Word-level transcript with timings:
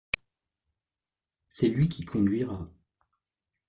C’est 1.47 1.67
lui 1.67 1.87
qui 1.87 2.05
conduira. 2.05 2.67